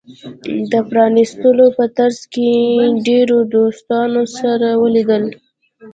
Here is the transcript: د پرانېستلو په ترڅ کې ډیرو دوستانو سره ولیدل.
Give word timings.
د 0.71 0.73
پرانېستلو 0.89 1.65
په 1.77 1.85
ترڅ 1.97 2.19
کې 2.33 2.49
ډیرو 3.07 3.39
دوستانو 3.53 4.23
سره 4.37 4.67
ولیدل. 4.83 5.23